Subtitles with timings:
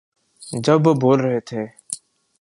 [0.63, 1.65] جب وہ بول رہے تھے۔